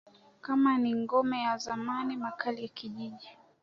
kama 0.41 0.77
ni 0.77 0.93
ngome 0.95 1.41
ya 1.41 1.57
zamani 1.57 2.17
makali 2.17 2.61
ya 2.61 2.67
kijiji 2.67 3.29